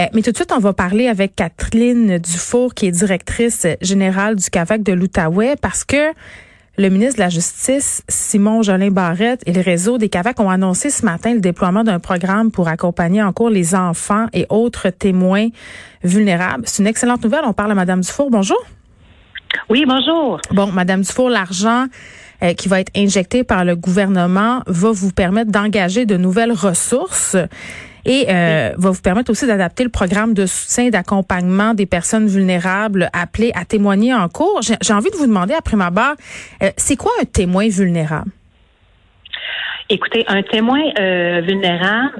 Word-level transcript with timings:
Euh, 0.00 0.06
mais 0.14 0.22
tout 0.22 0.30
de 0.30 0.36
suite, 0.36 0.52
on 0.56 0.60
va 0.60 0.72
parler 0.72 1.08
avec 1.08 1.36
Catherine 1.36 2.18
Dufour, 2.18 2.74
qui 2.74 2.86
est 2.86 2.90
directrice 2.90 3.66
générale 3.82 4.36
du 4.36 4.48
CAVAC 4.48 4.82
de 4.82 4.92
l'Outaouais, 4.92 5.56
parce 5.60 5.84
que 5.84 6.12
le 6.78 6.88
ministre 6.88 7.16
de 7.16 7.20
la 7.20 7.28
Justice, 7.28 8.02
Simon 8.08 8.62
Jolin 8.62 8.90
Barrette, 8.90 9.42
et 9.44 9.52
le 9.52 9.60
réseau 9.60 9.98
des 9.98 10.08
CAVAC 10.08 10.40
ont 10.40 10.48
annoncé 10.48 10.88
ce 10.88 11.04
matin 11.04 11.34
le 11.34 11.40
déploiement 11.40 11.84
d'un 11.84 11.98
programme 11.98 12.50
pour 12.50 12.68
accompagner 12.68 13.22
en 13.22 13.32
cours 13.32 13.50
les 13.50 13.74
enfants 13.74 14.26
et 14.32 14.46
autres 14.48 14.88
témoins 14.88 15.48
vulnérables. 16.02 16.62
C'est 16.66 16.82
une 16.82 16.88
excellente 16.88 17.22
nouvelle. 17.22 17.42
On 17.44 17.52
parle 17.52 17.72
à 17.72 17.74
Madame 17.74 18.00
Dufour. 18.00 18.30
Bonjour. 18.30 18.62
Oui, 19.68 19.84
bonjour. 19.86 20.40
Bon, 20.52 20.72
Madame 20.72 21.02
Dufour, 21.02 21.28
l'argent 21.28 21.86
euh, 22.42 22.54
qui 22.54 22.68
va 22.68 22.80
être 22.80 22.92
injecté 22.96 23.44
par 23.44 23.66
le 23.66 23.76
gouvernement 23.76 24.62
va 24.66 24.92
vous 24.92 25.10
permettre 25.10 25.50
d'engager 25.50 26.06
de 26.06 26.16
nouvelles 26.16 26.52
ressources 26.52 27.36
et 28.04 28.26
euh, 28.28 28.72
va 28.76 28.90
vous 28.90 29.02
permettre 29.02 29.30
aussi 29.30 29.46
d'adapter 29.46 29.84
le 29.84 29.90
programme 29.90 30.34
de 30.34 30.46
soutien 30.46 30.84
et 30.84 30.90
d'accompagnement 30.90 31.74
des 31.74 31.86
personnes 31.86 32.26
vulnérables 32.26 33.10
appelées 33.12 33.52
à 33.54 33.64
témoigner 33.64 34.14
en 34.14 34.28
cours. 34.28 34.60
J'ai 34.62 34.92
envie 34.92 35.10
de 35.10 35.16
vous 35.16 35.26
demander, 35.26 35.54
après 35.54 35.76
ma 35.76 35.90
barre, 35.90 36.16
euh, 36.62 36.70
c'est 36.76 36.96
quoi 36.96 37.12
un 37.20 37.24
témoin 37.24 37.68
vulnérable? 37.68 38.30
Écoutez, 39.88 40.24
un 40.28 40.42
témoin 40.42 40.80
euh, 41.00 41.40
vulnérable, 41.40 42.12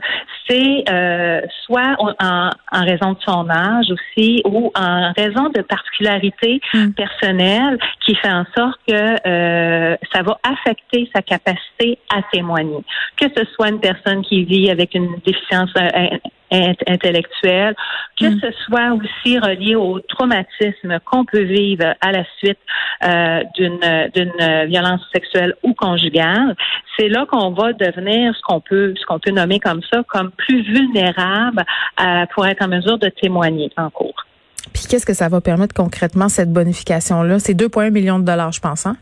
c'est 0.51 0.85
euh, 0.91 1.41
soit 1.65 1.97
en, 2.19 2.51
raison 2.73 3.13
de 3.13 3.19
son 3.25 3.49
âge 3.49 3.87
aussi 3.91 4.43
ou 4.45 4.73
en 4.75 5.13
raison 5.17 5.49
de 5.55 5.63
particularités 5.63 6.61
mm. 6.75 6.91
personnelles 6.93 7.79
qui 8.05 8.15
fait 8.17 8.33
en 8.33 8.45
sorte 8.57 8.79
que 8.87 9.29
euh, 9.29 9.97
ça 10.13 10.23
va 10.23 10.39
affecter 10.43 11.09
sa 11.15 11.23
capacité 11.23 11.99
à 12.15 12.23
témoigner. 12.33 12.83
Que 13.17 13.27
ce 13.37 13.45
soit 13.55 13.69
une 13.69 13.81
personne 13.81 14.23
qui 14.23 14.45
vit 14.45 14.71
avec 14.71 14.95
une 14.95 15.17
déficience 15.25 15.71
euh, 15.77 16.09
intellectuelle, 16.51 17.75
que 18.19 18.27
mm. 18.27 18.41
ce 18.41 18.53
soit 18.65 18.93
aussi 18.93 19.39
relié 19.39 19.75
au 19.77 20.01
traumatisme 20.01 20.99
qu'on 21.05 21.25
peut 21.25 21.43
vivre 21.43 21.95
à 22.01 22.13
la 22.13 22.25
suite 22.39 22.59
euh, 23.05 23.43
d'une 23.55 23.81
d'une 24.15 24.67
violence 24.67 25.01
sexuelle 25.13 25.55
ou 25.63 25.75
conjugale, 25.75 26.57
c'est 26.99 27.09
là 27.09 27.27
qu'on 27.27 27.51
va 27.51 27.73
devenir 27.73 28.35
ce 28.35 28.43
qu'on 28.43 28.61
peut 28.61 28.95
ce 28.99 29.07
qu'on 29.07 29.19
peut 29.19 29.31
nommer 29.31 29.61
comme 29.61 29.81
ça 29.93 30.03
comme 30.09 30.31
plus 30.33 30.63
vulnérable 30.63 31.65
euh, 32.01 32.27
pour 32.35 32.47
être 32.47 32.63
en 32.65 32.69
mesure 32.69 32.99
de 32.99 33.09
témoigner 33.09 33.71
en 33.77 33.91
cours. 33.91 34.27
Puis 34.73 34.85
qu'est-ce 34.89 35.07
que 35.07 35.15
ça 35.15 35.29
va 35.29 35.41
permettre 35.41 35.75
concrètement 35.75 36.29
cette 36.29 36.53
bonification 36.53 37.23
là 37.23 37.39
C'est 37.39 37.55
2,1 37.55 37.91
millions 37.91 38.19
de 38.19 38.25
dollars, 38.25 38.53
je 38.53 38.61
pense. 38.61 38.87
Hein? 38.87 38.97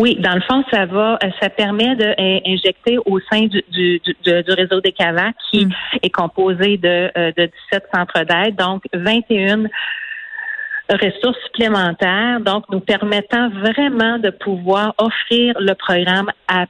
Oui, 0.00 0.16
dans 0.18 0.34
le 0.34 0.40
fond, 0.40 0.64
ça 0.72 0.86
va, 0.86 1.18
euh, 1.22 1.28
ça 1.42 1.50
permet 1.50 1.94
d'injecter 1.94 2.96
au 3.04 3.20
sein 3.30 3.42
du, 3.42 3.62
du, 3.70 4.00
du, 4.00 4.52
réseau 4.52 4.80
des 4.80 4.92
CAVAC 4.92 5.34
qui 5.50 5.66
mm. 5.66 5.72
est 6.02 6.08
composé 6.08 6.78
de, 6.78 7.10
euh, 7.18 7.32
de 7.36 7.50
17 7.70 7.84
centres 7.94 8.24
d'aide, 8.24 8.56
donc 8.56 8.82
21 8.94 9.64
ressources 10.88 11.38
supplémentaires, 11.44 12.40
donc 12.40 12.64
nous 12.70 12.80
permettant 12.80 13.50
vraiment 13.50 14.18
de 14.18 14.30
pouvoir 14.30 14.94
offrir 14.96 15.54
le 15.60 15.74
programme 15.74 16.30
à 16.48 16.64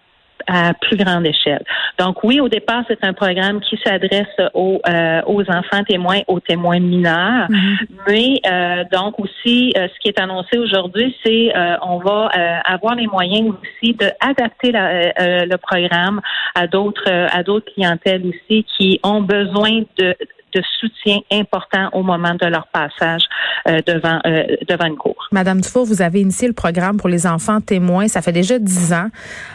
à 0.46 0.74
plus 0.74 0.96
grande 0.96 1.26
échelle. 1.26 1.62
Donc 1.98 2.22
oui, 2.24 2.40
au 2.40 2.48
départ, 2.48 2.84
c'est 2.88 3.02
un 3.04 3.12
programme 3.12 3.60
qui 3.60 3.78
s'adresse 3.84 4.26
aux, 4.54 4.80
euh, 4.88 5.20
aux 5.26 5.42
enfants 5.42 5.84
témoins, 5.86 6.20
aux 6.26 6.40
témoins 6.40 6.80
mineurs, 6.80 7.48
mhm. 7.50 7.76
mais 8.08 8.40
euh, 8.46 8.84
donc 8.92 9.18
aussi, 9.18 9.72
euh, 9.76 9.88
ce 9.92 9.98
qui 10.00 10.08
est 10.08 10.20
annoncé 10.20 10.58
aujourd'hui, 10.58 11.16
c'est 11.24 11.52
on 11.82 11.98
va 11.98 12.30
avoir 12.64 12.94
les 12.94 13.06
moyens 13.06 13.54
aussi 13.60 13.94
de 13.94 14.06
adapter 14.20 14.72
le 14.72 15.56
programme 15.56 16.20
à 16.54 16.66
d'autres 16.66 17.10
à 17.10 17.42
d'autres 17.42 17.72
clientèles 17.72 18.22
aussi 18.26 18.64
qui 18.76 19.00
ont 19.02 19.20
besoin 19.20 19.82
de 19.98 20.14
de 20.54 20.62
soutien 20.78 21.18
important 21.30 21.88
au 21.92 22.02
moment 22.02 22.34
de 22.34 22.46
leur 22.46 22.66
passage 22.68 23.22
euh, 23.68 23.80
devant 23.86 24.20
euh, 24.26 24.44
devant 24.68 24.86
une 24.86 24.96
cour. 24.96 25.28
Madame 25.32 25.60
Dufour, 25.60 25.84
vous 25.84 26.02
avez 26.02 26.20
initié 26.20 26.48
le 26.48 26.54
programme 26.54 26.96
pour 26.96 27.08
les 27.08 27.26
enfants 27.26 27.60
témoins. 27.60 28.08
Ça 28.08 28.22
fait 28.22 28.32
déjà 28.32 28.58
dix 28.58 28.92
ans 28.92 29.08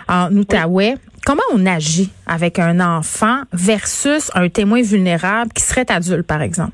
en 0.08 0.32
Outaouais. 0.36 0.96
Comment 1.26 1.42
on 1.54 1.66
agit 1.66 2.12
avec 2.28 2.60
un 2.60 2.80
enfant 2.80 3.42
versus 3.52 4.32
un 4.36 4.48
témoin 4.50 4.82
vulnérable 4.82 5.52
qui 5.54 5.64
serait 5.64 5.90
adulte, 5.92 6.28
par 6.28 6.42
exemple? 6.42 6.74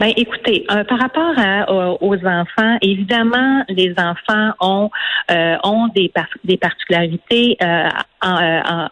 Ben, 0.00 0.12
écoutez, 0.16 0.66
euh, 0.72 0.82
par 0.82 0.98
rapport 0.98 2.00
aux 2.02 2.16
enfants, 2.26 2.76
évidemment, 2.82 3.64
les 3.68 3.94
enfants 3.96 4.50
ont 4.60 4.90
ont 5.30 5.88
des, 5.94 6.12
des 6.42 6.56
particularités 6.56 7.56
en, 7.60 7.88
en 8.20 8.88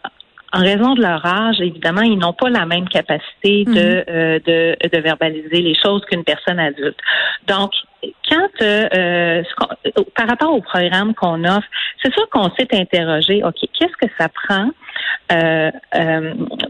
raison 0.61 0.93
de 0.93 1.01
leur 1.01 1.25
âge, 1.25 1.59
évidemment, 1.59 2.01
ils 2.01 2.17
n'ont 2.17 2.33
pas 2.33 2.49
la 2.49 2.65
même 2.65 2.87
capacité 2.87 3.65
de, 3.65 3.71
mhm. 3.71 4.03
euh, 4.09 4.39
de, 4.45 4.87
de, 4.87 5.01
verbaliser 5.01 5.61
les 5.61 5.75
choses 5.75 6.03
qu'une 6.05 6.23
personne 6.23 6.59
adulte. 6.59 6.97
Donc, 7.47 7.71
quand 8.29 8.49
euh, 8.61 8.87
euh 8.95 9.43
par 10.15 10.27
rapport 10.27 10.53
au 10.53 10.61
programme 10.61 11.13
qu'on 11.13 11.43
offre, 11.43 11.67
c'est 12.01 12.13
sûr 12.13 12.29
qu'on 12.29 12.49
s'est 12.55 12.67
interrogé, 12.73 13.43
OK, 13.43 13.55
qu'est-ce 13.77 13.97
que 13.97 14.11
ça 14.17 14.29
prend 14.29 14.69
euh, 15.31 15.71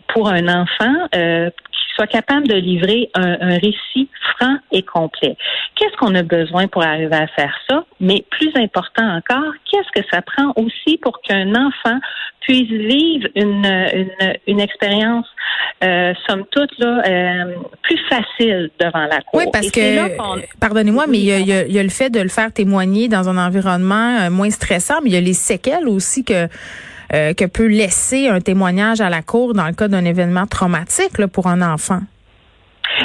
pour 0.08 0.30
un 0.30 0.48
enfant 0.48 1.08
soit 1.96 2.08
capable 2.08 2.48
de 2.48 2.56
livrer 2.56 3.10
un, 3.14 3.38
un, 3.40 3.58
récit 3.58 4.10
et 4.74 4.84
complet. 4.84 5.38
Qu'est-ce 5.76 5.96
qu'on 5.98 6.14
a 6.16 6.24
besoin 6.24 6.68
pour 6.68 6.84
arriver 6.84 7.16
à 7.16 7.28
faire 7.28 7.56
ça? 7.70 7.86
Mais 8.00 8.26
plus 8.32 8.52
important 8.56 9.08
encore, 9.16 9.54
qu'est-ce 9.70 10.02
que 10.02 10.06
ça 10.12 10.22
prend 10.22 10.52
aussi 10.58 10.98
pour 10.98 11.22
qu'un 11.22 11.54
enfant 11.56 12.00
puisse 12.42 12.70
vivre 12.70 13.28
une, 13.36 13.66
une, 13.66 14.34
une 14.48 14.60
expérience, 14.60 15.28
euh, 15.84 16.14
somme 16.28 16.44
toute, 16.52 16.78
là, 16.80 17.02
euh, 17.08 17.56
plus 17.84 18.00
facile 18.10 18.70
devant 18.80 19.06
la 19.06 19.22
cour? 19.22 19.40
Oui, 19.40 19.46
parce 19.54 19.72
que, 19.72 20.18
pardonnez-moi, 20.60 21.06
mais 21.08 21.20
il 21.20 21.26
y, 21.26 21.32
a, 21.32 21.40
il 21.40 21.72
y, 21.72 21.80
a, 21.80 21.84
le 21.84 21.90
fait 21.90 22.10
de 22.10 22.20
le 22.20 22.30
faire 22.30 22.52
témoigner 22.52 23.08
dans 23.08 23.30
un 23.30 23.38
environnement 23.38 24.18
euh, 24.20 24.30
moins 24.30 24.50
stressant, 24.50 24.96
mais 25.04 25.12
il 25.12 25.14
y 25.14 25.18
a 25.18 25.22
les 25.22 25.34
séquelles 25.34 25.88
aussi 25.88 26.26
que 26.26 26.48
euh, 27.14 27.34
que 27.34 27.46
peut 27.46 27.68
laisser 27.68 28.28
un 28.28 28.40
témoignage 28.40 29.00
à 29.00 29.10
la 29.10 29.22
cour 29.22 29.54
dans 29.54 29.68
le 29.68 29.74
cas 29.74 29.88
d'un 29.88 30.04
événement 30.04 30.48
traumatique 30.48 31.20
là, 31.20 31.28
pour 31.28 31.48
un 31.48 31.62
enfant? 31.62 32.00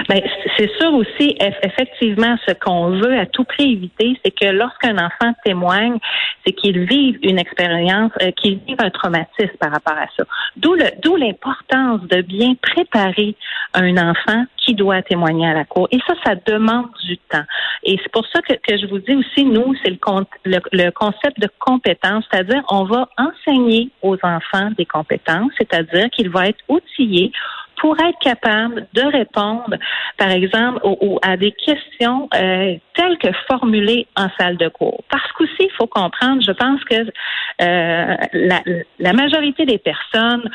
Ben, 0.09 0.21
c'est 0.57 0.71
sûr 0.79 0.93
aussi, 0.95 1.37
effectivement, 1.63 2.37
ce 2.47 2.53
qu'on 2.55 2.91
veut 3.01 3.19
à 3.19 3.27
tout 3.27 3.45
prix 3.45 3.73
éviter, 3.73 4.19
c'est 4.25 4.31
que 4.31 4.47
lorsqu'un 4.47 4.97
enfant 4.99 5.33
témoigne, 5.45 5.99
c'est 6.45 6.53
qu'il 6.53 6.85
vive 6.85 7.19
une 7.23 7.39
expérience, 7.39 8.13
euh, 8.23 8.31
qu'il 8.33 8.59
vive 8.67 8.77
un 8.81 8.91
traumatisme 8.91 9.57
par 9.61 9.73
rapport 9.73 9.97
à 9.97 10.07
ça. 10.17 10.25
D'où 10.57 10.75
le, 10.75 10.87
d'où 11.03 11.17
l'importance 11.17 12.03
de 12.03 12.23
bien 12.23 12.55
préparer 12.61 13.35
un 13.75 13.97
enfant 13.97 14.45
qui 14.57 14.75
doit 14.75 15.03
témoigner 15.03 15.49
à 15.49 15.55
la 15.55 15.65
cour. 15.65 15.89
Et 15.91 15.99
ça, 16.07 16.15
ça 16.25 16.35
demande 16.47 16.89
du 17.07 17.17
temps. 17.19 17.45
Et 17.85 17.99
c'est 18.03 18.13
pour 18.13 18.27
ça 18.27 18.41
que, 18.43 18.55
que 18.55 18.77
je 18.77 18.87
vous 18.87 18.99
dis 18.99 19.15
aussi, 19.15 19.45
nous, 19.45 19.75
c'est 19.83 19.91
le, 19.91 19.99
le, 20.45 20.59
le 20.73 20.91
concept 20.91 21.41
de 21.41 21.49
compétence, 21.59 22.25
c'est-à-dire 22.31 22.63
on 22.71 22.85
va 22.85 23.09
enseigner 23.17 23.91
aux 24.03 24.17
enfants 24.23 24.71
des 24.77 24.87
compétences, 24.87 25.53
c'est-à-dire 25.59 26.11
qu'il 26.11 26.31
va 26.31 26.49
être 26.49 26.63
outillé 26.69 27.33
pour 27.81 27.99
être 28.01 28.19
capable 28.21 28.87
de 28.93 29.03
répondre, 29.03 29.77
par 30.17 30.31
exemple, 30.31 30.81
à 31.23 31.37
des 31.37 31.53
questions 31.53 32.29
euh, 32.35 32.77
telles 32.95 33.19
que 33.19 33.29
formulées 33.49 34.07
en 34.17 34.29
salle 34.39 34.57
de 34.57 34.69
cours. 34.69 35.03
Parce 35.11 35.31
qu'aussi, 35.33 35.55
il 35.61 35.71
faut 35.77 35.87
comprendre, 35.87 36.43
je 36.43 36.53
pense 36.53 36.83
que 36.85 36.95
euh, 36.95 38.17
la, 38.33 38.61
la 38.99 39.13
majorité 39.13 39.65
des 39.65 39.79
personnes 39.79 40.49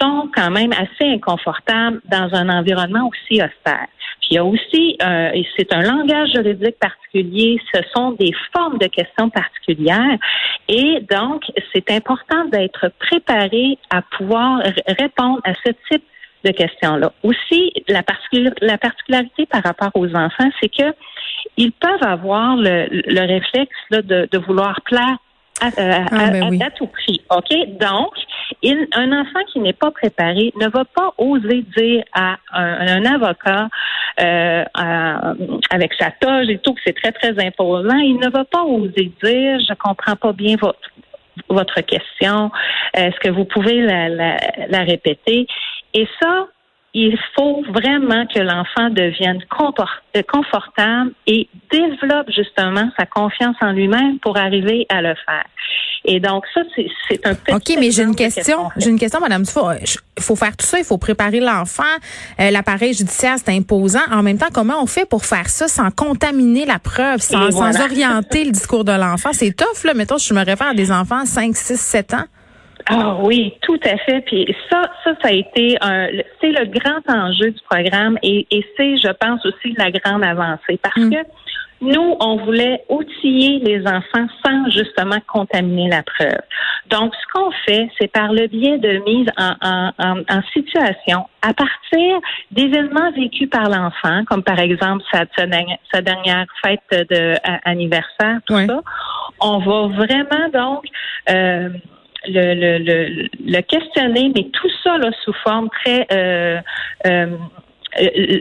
sont 0.00 0.28
quand 0.34 0.50
même 0.50 0.72
assez 0.72 1.10
inconfortables 1.10 2.00
dans 2.04 2.32
un 2.32 2.48
environnement 2.48 3.08
aussi 3.08 3.42
austère. 3.42 3.86
Puis 4.20 4.30
il 4.32 4.34
y 4.34 4.38
a 4.38 4.44
aussi, 4.44 4.96
euh, 5.02 5.42
c'est 5.56 5.72
un 5.72 5.82
langage 5.82 6.30
juridique 6.34 6.78
particulier, 6.78 7.60
ce 7.72 7.80
sont 7.94 8.12
des 8.12 8.32
formes 8.52 8.78
de 8.78 8.86
questions 8.86 9.30
particulières, 9.30 10.18
et 10.68 11.00
donc 11.10 11.44
c'est 11.72 11.90
important 11.90 12.44
d'être 12.46 12.92
préparé 12.98 13.78
à 13.90 14.02
pouvoir 14.02 14.60
répondre 14.86 15.40
à 15.44 15.54
ce 15.54 15.72
type 15.90 16.04
de 16.44 16.50
questions-là. 16.52 17.12
Aussi, 17.22 17.72
la, 17.88 18.02
la 18.60 18.78
particularité 18.78 19.46
par 19.46 19.62
rapport 19.62 19.90
aux 19.94 20.14
enfants, 20.14 20.50
c'est 20.60 20.68
que 20.68 20.94
ils 21.56 21.72
peuvent 21.72 22.02
avoir 22.02 22.56
le, 22.56 22.86
le 22.90 23.20
réflexe 23.20 23.76
là, 23.90 24.02
de, 24.02 24.28
de 24.30 24.38
vouloir 24.38 24.80
plaire 24.82 25.16
à, 25.60 25.66
euh, 25.66 26.04
ah, 26.12 26.30
ben 26.30 26.62
à, 26.62 26.70
tout 26.70 26.86
prix. 26.86 27.20
OK? 27.30 27.52
Donc, 27.80 28.12
il, 28.62 28.86
un 28.92 29.12
enfant 29.12 29.40
qui 29.52 29.58
n'est 29.60 29.72
pas 29.72 29.90
préparé 29.90 30.52
ne 30.60 30.68
va 30.68 30.84
pas 30.84 31.14
oser 31.18 31.64
dire 31.76 32.04
à 32.12 32.36
un, 32.52 33.02
un 33.02 33.14
avocat 33.14 33.68
euh, 34.20 34.64
avec 35.70 35.94
sa 35.94 36.10
toge 36.12 36.48
et 36.48 36.58
tout 36.58 36.74
que 36.74 36.80
c'est 36.86 36.96
très, 36.96 37.12
très 37.12 37.44
imposant. 37.44 37.98
Il 37.98 38.18
ne 38.18 38.30
va 38.30 38.44
pas 38.44 38.62
oser 38.62 39.12
dire 39.22 39.58
je 39.60 39.74
comprends 39.74 40.16
pas 40.16 40.32
bien 40.32 40.56
votre 40.60 40.78
votre 41.48 41.80
question. 41.82 42.50
Est-ce 42.94 43.18
que 43.20 43.30
vous 43.30 43.44
pouvez 43.44 43.80
la, 43.80 44.08
la, 44.08 44.36
la 44.68 44.82
répéter? 44.82 45.46
Et 45.98 46.06
ça, 46.22 46.46
il 46.94 47.18
faut 47.36 47.64
vraiment 47.72 48.24
que 48.32 48.38
l'enfant 48.38 48.88
devienne 48.90 49.40
euh, 49.60 50.22
confortable 50.32 51.10
et 51.26 51.48
développe 51.72 52.30
justement 52.30 52.88
sa 52.96 53.04
confiance 53.04 53.56
en 53.60 53.72
lui-même 53.72 54.20
pour 54.20 54.36
arriver 54.36 54.86
à 54.90 55.02
le 55.02 55.14
faire. 55.26 55.44
Et 56.04 56.20
donc 56.20 56.44
ça, 56.54 56.60
c'est 56.76 57.26
un 57.26 57.34
petit 57.34 57.52
OK, 57.52 57.80
mais 57.80 57.90
j'ai 57.90 58.04
une 58.04 58.14
question. 58.14 58.70
J'ai 58.76 58.90
une 58.90 58.98
question, 58.98 59.18
Madame 59.18 59.42
Dufour. 59.42 59.72
Il 60.16 60.22
faut 60.22 60.36
faire 60.36 60.56
tout 60.56 60.64
ça, 60.64 60.78
il 60.78 60.84
faut 60.84 60.98
préparer 60.98 61.40
l'enfant. 61.40 61.82
Euh, 62.38 62.52
l'appareil 62.52 62.94
judiciaire, 62.94 63.34
c'est 63.44 63.52
imposant. 63.52 64.06
En 64.12 64.22
même 64.22 64.38
temps, 64.38 64.46
comment 64.54 64.80
on 64.80 64.86
fait 64.86 65.04
pour 65.04 65.24
faire 65.24 65.48
ça 65.48 65.66
sans 65.66 65.90
contaminer 65.90 66.64
la 66.64 66.78
preuve, 66.78 67.20
sans, 67.20 67.50
sans 67.50 67.80
orienter 67.80 68.44
le 68.44 68.52
discours 68.52 68.84
de 68.84 68.92
l'enfant? 68.92 69.30
C'est 69.32 69.50
tough, 69.50 69.82
là. 69.82 69.94
Mettons, 69.94 70.18
je 70.18 70.32
me 70.32 70.44
réfère 70.44 70.68
à 70.68 70.74
des 70.74 70.92
enfants 70.92 71.26
5, 71.26 71.56
6, 71.56 71.76
7 71.76 72.14
ans. 72.14 72.24
Ah 72.86 73.16
oui, 73.22 73.54
tout 73.62 73.80
à 73.84 73.96
fait. 73.98 74.20
Puis 74.22 74.54
ça, 74.70 74.82
ça, 75.04 75.12
ça 75.22 75.28
a 75.28 75.32
été 75.32 75.76
un, 75.80 76.08
c'est 76.40 76.52
le 76.52 76.66
grand 76.66 77.02
enjeu 77.08 77.50
du 77.50 77.60
programme 77.68 78.18
et, 78.22 78.46
et 78.50 78.64
c'est, 78.76 78.96
je 78.96 79.12
pense 79.12 79.44
aussi, 79.44 79.74
la 79.76 79.90
grande 79.90 80.24
avancée 80.24 80.78
parce 80.82 80.96
mm. 80.96 81.10
que 81.10 81.18
nous, 81.80 82.16
on 82.20 82.36
voulait 82.44 82.82
outiller 82.88 83.60
les 83.60 83.86
enfants 83.86 84.26
sans 84.44 84.70
justement 84.70 85.18
contaminer 85.28 85.88
la 85.88 86.02
preuve. 86.02 86.40
Donc, 86.90 87.14
ce 87.14 87.32
qu'on 87.32 87.50
fait, 87.66 87.88
c'est 88.00 88.08
par 88.08 88.32
le 88.32 88.46
biais 88.48 88.78
de 88.78 88.98
mise 89.04 89.28
en, 89.36 89.52
en, 89.60 90.18
en, 90.28 90.42
situation 90.52 91.28
à 91.42 91.52
partir 91.54 92.18
d'événements 92.50 93.12
vécus 93.12 93.48
par 93.48 93.68
l'enfant, 93.68 94.24
comme 94.26 94.42
par 94.42 94.58
exemple 94.58 95.04
sa, 95.12 95.24
sa, 95.36 96.02
dernière 96.02 96.46
fête 96.64 96.80
de 96.90 97.34
anniversaire, 97.64 98.38
tout 98.46 98.56
ça. 98.66 98.80
On 99.40 99.58
va 99.58 99.86
vraiment 99.86 100.48
donc 100.52 100.84
euh, 101.30 101.68
le, 102.26 102.54
le, 102.54 102.78
le, 102.78 103.28
le, 103.46 103.60
questionner, 103.62 104.32
mais 104.34 104.44
tout 104.52 104.70
ça 104.82 104.98
là, 104.98 105.10
sous 105.24 105.32
forme 105.44 105.68
très 105.70 106.06
euh, 106.12 106.60
euh, 107.06 107.36
euh, 108.00 108.40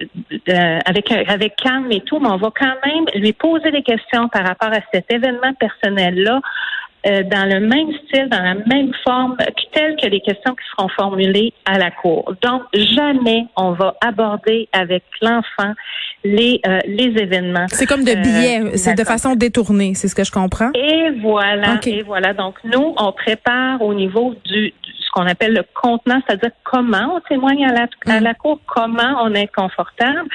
euh, 0.50 0.80
avec 0.86 1.12
avec 1.12 1.56
calme 1.56 1.92
et 1.92 2.02
tout, 2.02 2.20
mais 2.20 2.30
on 2.30 2.38
va 2.38 2.52
quand 2.58 2.76
même 2.86 3.06
lui 3.16 3.34
poser 3.34 3.72
des 3.72 3.84
questions 3.84 4.28
par 4.30 4.46
rapport 4.46 4.72
à 4.72 4.82
cet 4.94 5.12
événement 5.12 5.54
personnel 5.54 6.22
là 6.22 6.42
euh, 7.08 7.24
dans 7.24 7.48
le 7.48 7.60
même 7.60 7.88
style, 8.04 8.28
dans 8.30 8.42
la 8.42 8.56
même 8.56 8.92
forme, 9.04 9.38
telles 9.74 9.96
que 9.96 10.08
les 10.08 10.22
questions 10.22 10.54
qui 10.56 10.66
seront 10.76 10.90
formulées 10.90 11.54
à 11.66 11.78
la 11.78 11.92
cour. 11.92 12.34
Donc, 12.42 12.64
jamais 12.74 13.46
on 13.56 13.72
va 13.72 13.96
aborder 14.02 14.68
avec 14.74 15.04
l'enfant 15.22 15.74
les 16.24 16.60
euh, 16.68 16.80
les 16.86 17.14
événements. 17.22 17.68
C'est 17.70 17.86
comme 17.86 18.04
de 18.04 18.12
euh, 18.12 18.16
billets, 18.16 18.78
c'est 18.78 18.96
de 18.96 19.04
façon 19.04 19.36
détournée, 19.36 19.94
c'est 19.94 20.08
ce 20.08 20.16
que 20.16 20.24
je 20.24 20.32
comprends. 20.32 20.72
Et 20.74 21.12
voilà, 21.22 21.80
et 21.86 22.02
voilà. 22.02 22.34
Donc, 22.34 22.56
nous, 22.64 22.94
on 22.98 23.12
prépare 23.12 23.82
au 23.82 23.94
niveau 23.94 24.36
du, 24.46 24.74
ce 24.84 25.12
qu'on 25.12 25.28
appelle 25.28 25.54
le 25.54 25.64
contenant, 25.82 26.22
c'est-à-dire 26.28 26.52
comment 26.64 27.16
on 27.16 27.20
témoigne 27.22 27.66
à 27.66 27.74
la, 27.74 27.88
à 28.14 28.20
mm. 28.20 28.24
la 28.24 28.34
cour, 28.34 28.60
comment 28.66 29.22
on 29.24 29.34
est 29.34 29.48
confortable. 29.56 30.28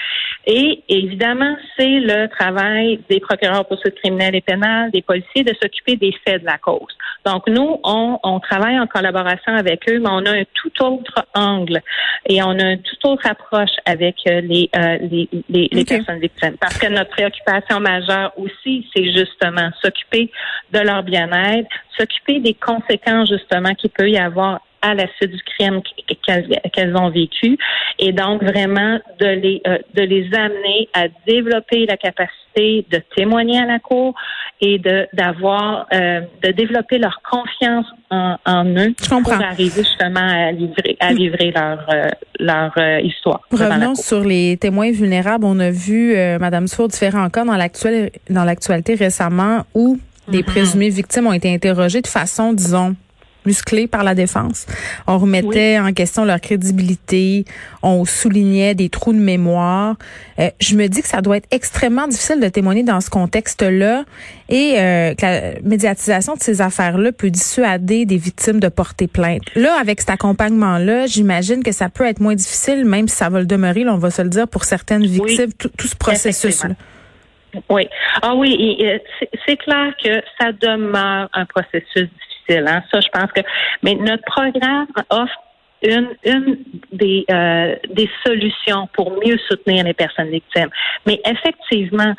Et 0.47 0.83
évidemment, 0.89 1.57
c'est 1.77 2.01
le 2.01 2.27
travail 2.27 3.01
des 3.09 3.21
procureurs 3.21 3.65
pour 3.67 3.79
ce 3.79 3.89
criminel 3.91 4.35
et 4.35 4.41
pénal, 4.41 4.91
des 4.91 5.03
policiers, 5.03 5.45
de 5.45 5.55
s'occuper 5.61 5.97
des 5.97 6.13
faits 6.25 6.43
de 6.43 6.47
la 6.47 6.59
cause. 6.59 6.97
Donc, 7.25 7.47
nous, 7.47 7.79
on, 7.85 8.19
on, 8.25 8.41
travaille 8.41 8.79
en 8.81 8.89
collaboration 8.89 9.55
avec 9.55 9.89
eux, 9.89 10.01
mais 10.01 10.09
on 10.11 10.27
a 10.27 10.31
un 10.31 10.45
tout 10.55 10.83
autre 10.83 11.27
angle 11.35 11.81
et 12.27 12.43
on 12.43 12.59
a 12.59 12.73
une 12.73 12.83
toute 12.83 13.05
autre 13.05 13.27
approche 13.27 13.71
avec 13.85 14.17
euh, 14.27 14.41
les, 14.41 14.69
euh, 14.77 14.99
les, 15.03 15.29
les, 15.49 15.69
les 15.71 15.85
personnes 15.85 16.19
victimes. 16.19 16.57
Parce 16.61 16.77
que 16.77 16.89
notre 16.89 17.11
préoccupation 17.11 17.79
majeure 17.79 18.33
aussi, 18.37 18.89
c'est 18.95 19.05
justement 19.13 19.71
s'occuper 19.81 20.31
de 20.73 20.81
leur 20.81 21.05
bien-être, 21.05 21.71
s'occuper 21.97 22.41
des 22.41 22.55
conséquences 22.55 23.29
justement 23.29 23.75
qu'il 23.75 23.91
peut 23.91 24.11
y 24.11 24.19
avoir 24.19 24.61
à 24.83 24.95
la 24.95 25.07
suite 25.17 25.31
du 25.31 25.43
crime 25.43 25.81
qu'elles 26.27 26.97
ont 26.97 27.11
vécu 27.11 27.57
et 27.99 28.13
donc 28.13 28.43
vraiment 28.43 28.99
de 29.21 29.27
les 29.27 29.63
euh, 29.67 29.79
de 29.95 30.03
les 30.03 30.29
amener 30.35 30.89
à 30.93 31.07
développer 31.27 31.87
la 31.87 31.97
capacité 31.97 32.85
de 32.91 33.01
témoigner 33.17 33.59
à 33.59 33.67
la 33.67 33.79
cour 33.79 34.15
et 34.61 34.79
de 34.79 35.07
d'avoir 35.13 35.87
euh, 35.93 36.21
de 36.43 36.51
développer 36.51 36.99
leur 36.99 37.21
confiance 37.31 37.87
en, 38.11 38.37
en 38.45 38.65
eux 38.65 38.93
pour 39.09 39.33
arriver 39.33 39.83
justement 39.85 40.21
à 40.21 40.51
livrer 40.51 40.97
à 41.01 41.13
livrer 41.13 41.53
leur 41.53 41.87
euh, 41.93 42.09
leur 42.41 42.73
histoire. 43.05 43.41
Revenons 43.53 43.95
sur 43.95 44.25
les 44.25 44.57
témoins 44.57 44.91
vulnérables. 44.91 45.45
On 45.45 45.61
a 45.61 45.71
vu 45.71 46.15
Madame 46.41 46.67
Sour 46.67 46.89
différents 46.89 47.31
cas 47.31 47.45
dans 47.45 47.57
l'actuel 47.57 48.11
dans 48.29 48.45
l'actualité 48.45 48.95
récemment 48.95 49.63
où 49.75 49.99
des 50.29 50.41
mm-hmm. 50.41 50.45
présumées 50.45 50.89
victimes 50.89 51.27
ont 51.29 51.33
été 51.33 51.53
interrogées 51.53 52.01
de 52.01 52.07
façon 52.07 52.53
disons 52.53 52.97
musclés 53.47 53.87
par 53.87 54.05
la 54.05 54.15
défense. 54.15 54.67
On 55.07 55.19
remettait 55.19 55.79
en 55.79 55.93
question 55.93 56.25
leur 56.25 56.41
crédibilité, 56.41 57.45
on 57.83 58.05
soulignait 58.05 58.75
des 58.75 58.89
trous 58.89 59.13
de 59.13 59.19
mémoire. 59.19 59.97
Euh, 60.39 60.51
je 60.61 60.77
me 60.77 60.87
dis 60.89 61.03
que 61.03 61.09
ça 61.09 61.21
doit 61.21 61.39
être 61.39 61.49
extrêmement 61.51 62.07
difficile 62.07 62.41
de 62.41 62.49
témoigner 62.49 62.83
dans 62.83 63.01
ce 63.01 63.11
contexte-là 63.11 64.05
et 64.49 64.75
euh, 64.79 65.15
que 65.15 65.25
la 65.25 65.61
médiatisation 65.63 66.35
de 66.35 66.43
ces 66.43 66.61
affaires-là 66.61 67.13
peut 67.13 67.31
dissuader 67.31 68.05
des 68.07 68.17
victimes 68.17 68.61
de 68.61 68.69
porter 68.69 69.07
plainte. 69.07 69.43
Là, 69.55 69.77
avec 69.81 70.01
cet 70.01 70.11
accompagnement-là, 70.11 71.07
j'imagine 71.07 71.63
que 71.63 71.73
ça 71.73 71.89
peut 71.89 72.07
être 72.07 72.21
moins 72.21 72.35
difficile, 72.35 72.85
même 72.85 73.09
si 73.09 73.17
ça 73.17 73.29
va 73.29 73.41
le 73.41 73.47
demeurer, 73.47 73.85
là, 73.85 73.95
on 73.95 73.99
va 73.99 74.11
se 74.11 74.23
le 74.23 74.29
dire, 74.29 74.49
pour 74.49 74.65
certaines 74.65 75.07
victimes, 75.07 75.53
tout, 75.53 75.71
ce 75.79 75.97
processus-là. 75.97 76.75
Oui. 77.69 77.87
Ah 78.23 78.35
oui, 78.35 78.79
c'est 79.47 79.57
clair 79.57 79.93
que 80.03 80.23
ça 80.41 80.53
demeure 80.53 81.29
un 81.35 81.45
processus 81.45 82.09
Hein. 82.59 82.83
Ça, 82.93 83.01
je 83.01 83.09
pense 83.09 83.31
que. 83.33 83.41
Mais 83.83 83.95
notre 83.95 84.25
programme 84.25 84.87
offre 85.11 85.37
une, 85.83 86.09
une 86.25 86.59
des, 86.93 87.25
euh, 87.31 87.75
des 87.91 88.09
solutions 88.25 88.89
pour 88.93 89.13
mieux 89.25 89.39
soutenir 89.49 89.85
les 89.85 89.95
personnes 89.95 90.31
victimes. 90.31 90.71
Mais 91.07 91.21
effectivement, 91.27 92.15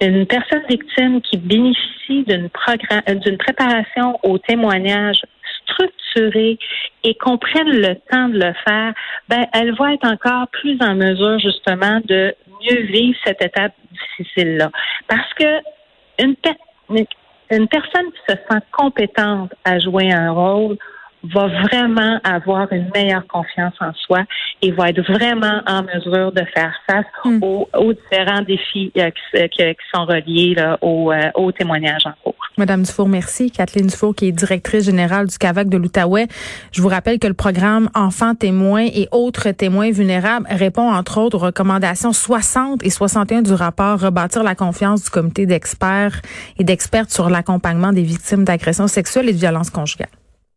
une 0.00 0.26
personne 0.26 0.62
victime 0.68 1.20
qui 1.22 1.36
bénéficie 1.36 2.24
d'une 2.24 2.48
euh, 2.68 3.14
d'une 3.14 3.38
préparation 3.38 4.18
au 4.22 4.38
témoignage 4.38 5.22
structurée 5.62 6.58
et 7.04 7.14
qu'on 7.14 7.38
prenne 7.38 7.70
le 7.70 7.94
temps 8.10 8.28
de 8.28 8.38
le 8.38 8.52
faire, 8.66 8.92
ben, 9.28 9.46
elle 9.52 9.74
va 9.74 9.94
être 9.94 10.06
encore 10.06 10.48
plus 10.48 10.76
en 10.80 10.94
mesure 10.94 11.38
justement 11.38 12.00
de 12.04 12.34
mieux 12.62 12.82
vivre 12.82 13.18
cette 13.24 13.42
étape 13.42 13.72
difficile-là. 13.92 14.70
Parce 15.08 15.32
que 15.34 15.60
une, 16.18 16.34
une 16.90 17.06
personne 17.48 18.12
qui 18.12 18.20
se 18.28 18.34
sent 18.34 18.60
compétente 18.72 19.52
à 19.64 19.78
jouer 19.78 20.12
un 20.12 20.32
rôle 20.32 20.76
va 21.34 21.46
vraiment 21.46 22.18
avoir 22.24 22.72
une 22.72 22.88
meilleure 22.94 23.26
confiance 23.26 23.74
en 23.80 23.92
soi 23.94 24.20
et 24.62 24.70
va 24.70 24.90
être 24.90 25.00
vraiment 25.00 25.60
en 25.66 25.82
mesure 25.82 26.32
de 26.32 26.42
faire 26.54 26.74
face 26.88 27.06
hmm. 27.24 27.42
aux, 27.42 27.92
différents 27.92 28.42
défis 28.42 28.92
euh, 28.96 29.10
qui, 29.48 29.76
sont 29.94 30.04
reliés 30.04 30.54
là, 30.54 30.78
au, 30.80 31.12
euh, 31.12 31.30
au 31.34 31.50
témoignage 31.52 32.06
en 32.06 32.12
cours. 32.22 32.35
Madame 32.58 32.84
Dufour, 32.84 33.06
merci. 33.06 33.50
Kathleen 33.50 33.86
Dufour, 33.86 34.14
qui 34.14 34.28
est 34.28 34.32
directrice 34.32 34.84
générale 34.84 35.26
du 35.26 35.36
CAVAC 35.36 35.68
de 35.68 35.76
l'Outaouais. 35.76 36.26
Je 36.72 36.80
vous 36.80 36.88
rappelle 36.88 37.18
que 37.18 37.26
le 37.26 37.34
programme 37.34 37.90
Enfants 37.94 38.34
témoins 38.34 38.86
et 38.86 39.08
autres 39.12 39.50
témoins 39.50 39.90
vulnérables 39.90 40.46
répond 40.48 40.90
entre 40.90 41.18
autres 41.18 41.36
aux 41.36 41.40
recommandations 41.40 42.14
60 42.14 42.82
et 42.82 42.88
61 42.88 43.42
du 43.42 43.52
rapport 43.52 44.00
Rebâtir 44.00 44.42
la 44.42 44.54
confiance 44.54 45.04
du 45.04 45.10
comité 45.10 45.44
d'experts 45.44 46.22
et 46.58 46.64
d'expertes 46.64 47.10
sur 47.10 47.28
l'accompagnement 47.28 47.92
des 47.92 48.02
victimes 48.02 48.44
d'agressions 48.44 48.88
sexuelles 48.88 49.28
et 49.28 49.34
de 49.34 49.38
violences 49.38 49.70
conjugales. 49.70 50.08